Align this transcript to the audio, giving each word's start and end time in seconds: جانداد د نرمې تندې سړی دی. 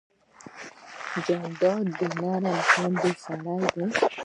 جانداد 1.25 1.85
د 1.99 2.01
نرمې 2.19 2.55
تندې 2.71 3.11
سړی 3.23 3.59
دی. 3.73 3.85